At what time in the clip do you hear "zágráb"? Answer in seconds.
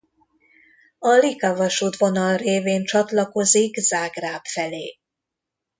3.77-4.45